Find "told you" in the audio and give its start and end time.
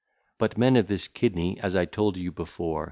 1.85-2.31